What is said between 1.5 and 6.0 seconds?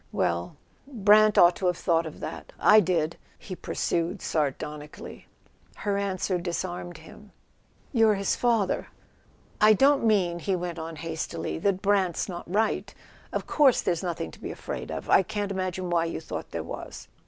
to have thought of that —I did," he pursued sardonically. Her